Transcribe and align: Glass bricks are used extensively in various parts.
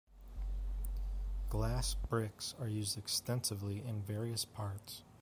Glass 1.51 1.93
bricks 1.93 2.55
are 2.59 2.67
used 2.67 2.97
extensively 2.97 3.83
in 3.85 4.01
various 4.01 4.45
parts. 4.45 5.03